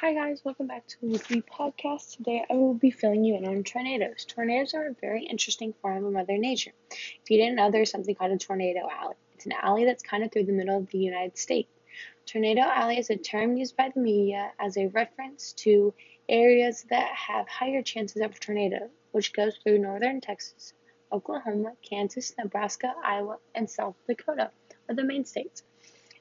Hi 0.00 0.14
guys, 0.14 0.44
welcome 0.44 0.68
back 0.68 0.86
to 0.86 1.00
the 1.00 1.08
weekly 1.08 1.42
podcast. 1.42 2.18
Today 2.18 2.44
I 2.48 2.54
will 2.54 2.74
be 2.74 2.92
filling 2.92 3.24
you 3.24 3.36
in 3.36 3.44
on 3.44 3.64
tornadoes. 3.64 4.24
Tornadoes 4.24 4.72
are 4.72 4.86
a 4.86 4.94
very 5.00 5.24
interesting 5.24 5.74
form 5.82 6.04
of 6.04 6.12
Mother 6.12 6.38
Nature. 6.38 6.70
If 6.92 7.28
you 7.28 7.36
didn't 7.36 7.56
know, 7.56 7.72
there's 7.72 7.90
something 7.90 8.14
called 8.14 8.30
a 8.30 8.38
tornado 8.38 8.88
alley. 8.88 9.16
It's 9.34 9.46
an 9.46 9.54
alley 9.60 9.86
that's 9.86 10.04
kind 10.04 10.22
of 10.22 10.30
through 10.30 10.44
the 10.44 10.52
middle 10.52 10.76
of 10.76 10.88
the 10.90 10.98
United 10.98 11.36
States. 11.36 11.68
Tornado 12.26 12.60
alley 12.60 12.96
is 12.96 13.10
a 13.10 13.16
term 13.16 13.56
used 13.56 13.76
by 13.76 13.90
the 13.92 13.98
media 13.98 14.52
as 14.60 14.76
a 14.76 14.86
reference 14.86 15.52
to 15.54 15.92
areas 16.28 16.86
that 16.90 17.12
have 17.16 17.48
higher 17.48 17.82
chances 17.82 18.22
of 18.22 18.38
tornado, 18.38 18.88
which 19.10 19.32
goes 19.32 19.56
through 19.64 19.80
northern 19.80 20.20
Texas, 20.20 20.74
Oklahoma, 21.10 21.72
Kansas, 21.82 22.32
Nebraska, 22.38 22.94
Iowa, 23.02 23.38
and 23.52 23.68
South 23.68 23.96
Dakota 24.06 24.52
are 24.88 24.94
the 24.94 25.02
main 25.02 25.24
states. 25.24 25.64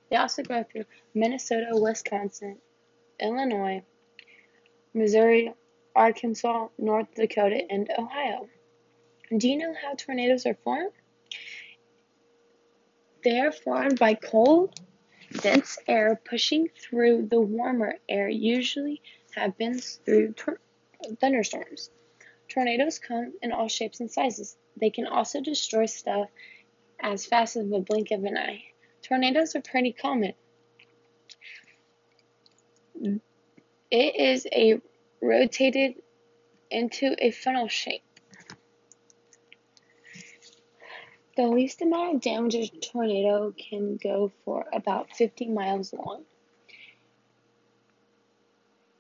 They 0.10 0.16
also 0.16 0.42
go 0.42 0.64
through 0.64 0.86
Minnesota, 1.14 1.70
Wisconsin, 1.74 2.58
Illinois, 3.20 3.84
Missouri, 4.94 5.54
Arkansas, 5.96 6.68
North 6.78 7.14
Dakota, 7.16 7.62
and 7.70 7.90
Ohio. 7.98 8.48
Do 9.36 9.50
you 9.50 9.58
know 9.58 9.74
how 9.82 9.96
tornadoes 9.96 10.46
are 10.46 10.58
formed? 10.64 10.92
They 13.24 13.40
are 13.40 13.52
formed 13.52 14.00
by 14.00 14.14
cold, 14.14 14.80
dense 15.42 15.78
air 15.88 16.20
pushing 16.24 16.70
through 16.80 17.28
the 17.30 17.42
warmer 17.42 17.96
air, 18.08 18.30
usually 18.30 19.02
happens 19.36 20.00
through 20.06 20.34
tor- 20.34 20.62
thunderstorms. 21.20 21.90
Tornadoes 22.48 23.00
come 23.00 23.34
in 23.42 23.52
all 23.52 23.68
shapes 23.68 24.00
and 24.00 24.10
sizes. 24.10 24.56
They 24.78 24.90
can 24.90 25.08
also 25.08 25.42
destroy 25.42 25.86
stuff 25.86 26.30
as 27.00 27.26
fast 27.26 27.58
as 27.58 27.72
a 27.72 27.80
blink 27.80 28.12
of 28.12 28.24
an 28.24 28.38
eye. 28.38 28.64
Tornadoes 29.02 29.56
are 29.56 29.62
pretty 29.62 29.92
common. 29.92 30.34
It 33.90 34.16
is 34.16 34.48
a 34.52 34.82
rotated 35.22 35.96
into 36.70 37.16
a 37.20 37.32
funnel 37.32 37.68
shape. 37.68 38.04
The 41.36 41.48
least 41.48 41.82
amount 41.82 42.16
of 42.16 42.22
damage 42.22 42.56
a 42.56 42.68
tornado 42.68 43.54
can 43.58 43.98
go 43.98 44.32
for 44.44 44.66
about 44.74 45.12
50 45.12 45.50
miles 45.50 45.94
long. 45.94 46.24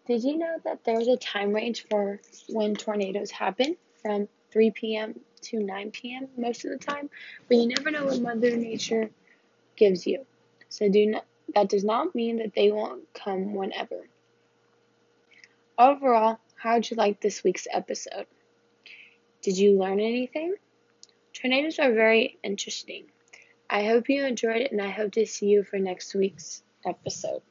Did 0.05 0.23
you 0.23 0.37
know 0.37 0.57
that 0.63 0.85
there's 0.85 1.07
a 1.07 1.17
time 1.17 1.51
range 1.51 1.85
for 1.89 2.21
when 2.47 2.75
tornadoes 2.75 3.31
happen 3.31 3.75
from 4.01 4.29
3 4.51 4.71
p.m. 4.71 5.19
to 5.41 5.59
9 5.59 5.91
p.m. 5.91 6.29
most 6.37 6.63
of 6.63 6.71
the 6.71 6.77
time? 6.77 7.09
But 7.47 7.57
you 7.57 7.67
never 7.67 7.91
know 7.91 8.05
what 8.05 8.21
Mother 8.21 8.55
Nature 8.55 9.09
gives 9.75 10.07
you. 10.07 10.25
So 10.69 10.87
do 10.87 11.07
not 11.07 11.25
that 11.55 11.69
does 11.69 11.83
not 11.83 12.15
mean 12.15 12.37
that 12.37 12.53
they 12.55 12.71
won't 12.71 13.13
come 13.13 13.53
whenever. 13.53 14.07
Overall, 15.77 16.39
how'd 16.55 16.89
you 16.89 16.97
like 16.97 17.21
this 17.21 17.43
week's 17.43 17.67
episode? 17.71 18.25
Did 19.41 19.57
you 19.57 19.77
learn 19.77 19.99
anything? 19.99 20.55
Tornadoes 21.33 21.79
are 21.79 21.93
very 21.93 22.37
interesting. 22.43 23.05
I 23.69 23.85
hope 23.85 24.09
you 24.09 24.25
enjoyed 24.25 24.61
it 24.61 24.71
and 24.71 24.81
I 24.81 24.89
hope 24.89 25.11
to 25.13 25.25
see 25.25 25.47
you 25.47 25.63
for 25.63 25.77
next 25.77 26.15
week's 26.15 26.63
episode. 26.85 27.41